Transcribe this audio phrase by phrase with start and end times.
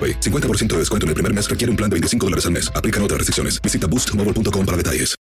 [0.00, 0.20] AroPay.
[0.20, 2.72] 50% de descuento en el primer mes requiere un plan de 25 dólares al mes.
[2.74, 3.60] Aplican otras restricciones.
[3.60, 5.20] Visita boostmobile.com para detalles.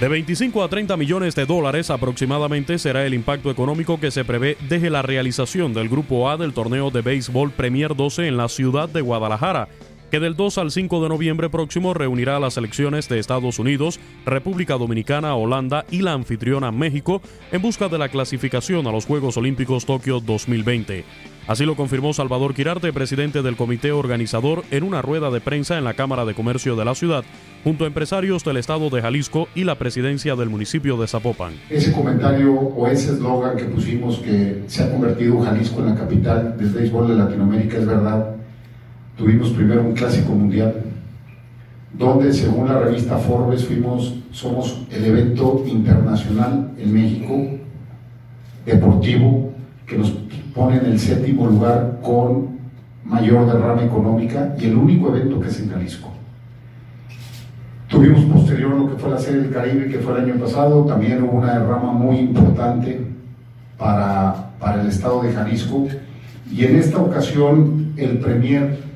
[0.00, 4.56] De 25 a 30 millones de dólares aproximadamente será el impacto económico que se prevé
[4.68, 8.88] desde la realización del Grupo A del torneo de béisbol Premier 12 en la ciudad
[8.88, 9.68] de Guadalajara,
[10.10, 14.00] que del 2 al 5 de noviembre próximo reunirá a las selecciones de Estados Unidos,
[14.24, 17.20] República Dominicana, Holanda y la anfitriona México
[17.52, 21.04] en busca de la clasificación a los Juegos Olímpicos Tokio 2020.
[21.48, 25.84] Así lo confirmó Salvador Quirarte, presidente del comité organizador, en una rueda de prensa en
[25.84, 27.24] la Cámara de Comercio de la ciudad,
[27.64, 31.54] junto a empresarios del estado de Jalisco y la presidencia del municipio de Zapopan.
[31.70, 36.54] Ese comentario o ese eslogan que pusimos que se ha convertido Jalisco en la capital
[36.58, 38.37] del béisbol de Latinoamérica es verdad.
[39.18, 40.76] Tuvimos primero un clásico mundial,
[41.92, 47.34] donde según la revista Forbes fuimos, somos el evento internacional en México
[48.64, 49.50] deportivo
[49.86, 50.10] que nos
[50.54, 52.58] pone en el séptimo lugar con
[53.04, 56.12] mayor derrama económica y el único evento que es en Jalisco.
[57.88, 61.24] Tuvimos posterior lo que fue la Serie del Caribe, que fue el año pasado, también
[61.24, 63.00] hubo una derrama muy importante
[63.76, 65.88] para, para el estado de Jalisco
[66.52, 68.87] y en esta ocasión el Premier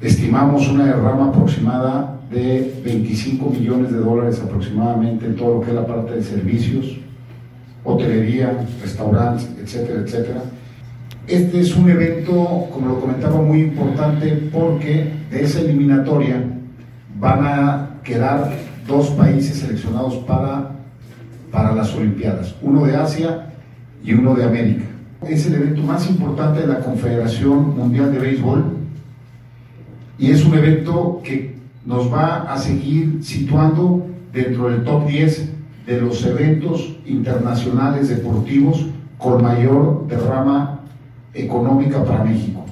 [0.00, 5.74] estimamos una derrama aproximada de 25 millones de dólares aproximadamente en todo lo que es
[5.74, 6.96] la parte de servicios,
[7.84, 10.42] hotelería, restaurantes, etcétera, etcétera.
[11.26, 16.42] Este es un evento, como lo comentaba, muy importante porque de esa eliminatoria
[17.18, 18.52] van a quedar
[18.86, 20.70] dos países seleccionados para,
[21.52, 23.50] para las Olimpiadas, uno de Asia
[24.02, 24.84] y uno de América.
[25.28, 28.79] Es el evento más importante de la Confederación Mundial de Béisbol
[30.20, 31.54] y es un evento que
[31.86, 35.50] nos va a seguir situando dentro del top 10
[35.86, 38.86] de los eventos internacionales deportivos
[39.16, 40.80] con mayor derrama
[41.32, 42.66] económica para México.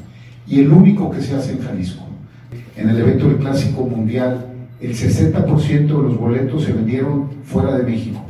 [0.46, 2.04] Y el único que se hace en Jalisco.
[2.76, 4.46] En el evento del Clásico Mundial,
[4.80, 8.20] el 60% de los boletos se vendieron fuera de México.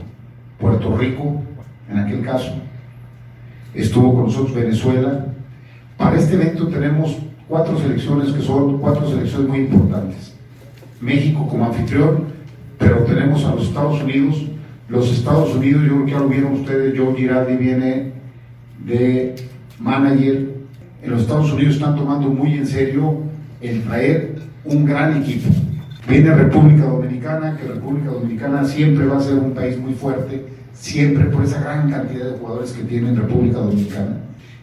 [0.61, 1.43] Puerto Rico,
[1.91, 2.53] en aquel caso.
[3.75, 5.27] Estuvo con nosotros Venezuela.
[5.97, 10.35] Para este evento tenemos cuatro selecciones que son cuatro selecciones muy importantes.
[11.01, 12.25] México como anfitrión,
[12.79, 14.45] pero tenemos a los Estados Unidos.
[14.89, 18.13] Los Estados Unidos, yo creo que ya lo vieron ustedes, Joe Girardi viene
[18.85, 19.35] de
[19.79, 20.49] manager.
[21.03, 23.23] En los Estados Unidos están tomando muy en serio
[23.61, 25.49] el traer un gran equipo.
[26.09, 31.25] Viene República Dominicana, que República Dominicana siempre va a ser un país muy fuerte, siempre
[31.27, 34.17] por esa gran cantidad de jugadores que tiene en República Dominicana.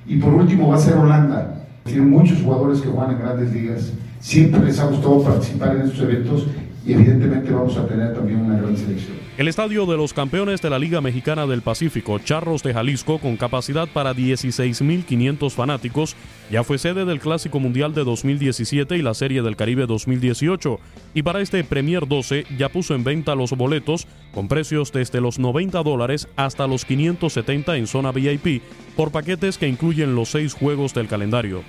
[0.08, 1.65] Y por último va a ser Holanda.
[1.86, 3.92] Tiene muchos jugadores que juegan en grandes ligas.
[4.20, 6.48] Siempre les ha gustado participar en estos eventos
[6.86, 9.18] y evidentemente vamos a tener también una gran selección.
[9.38, 13.38] El estadio de los campeones de la Liga Mexicana del Pacífico, Charros de Jalisco, con
[13.38, 16.16] capacidad para 16.500 fanáticos,
[16.52, 20.80] ya fue sede del Clásico Mundial de 2017 y la Serie del Caribe 2018,
[21.16, 25.40] y para este Premier 12 ya puso en venta los boletos con precios desde los
[25.40, 28.62] 90 dólares hasta los 570 en zona VIP,
[28.96, 31.64] por paquetes que incluyen los seis juegos del calendario.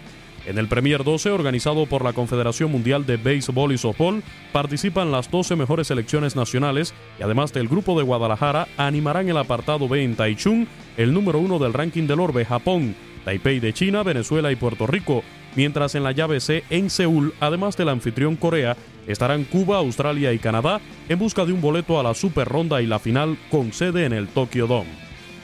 [0.47, 4.23] En el Premier 12, organizado por la Confederación Mundial de Béisbol y Softball,
[4.53, 9.89] participan las 12 mejores selecciones nacionales y además del grupo de Guadalajara animarán el apartado
[9.89, 10.67] B en Taichung,
[10.97, 12.95] el número uno del ranking del orbe, Japón,
[13.25, 15.25] Taipei de China, Venezuela y Puerto Rico,
[15.57, 18.77] mientras en la llave C en Seúl, además del anfitrión Corea,
[19.09, 22.87] estarán Cuba, Australia y Canadá en busca de un boleto a la Super Ronda y
[22.87, 24.91] la final con sede en el Tokyo Dome.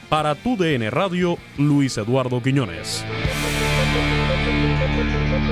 [0.07, 3.03] Para tu DN Radio, Luis Eduardo Quiñones.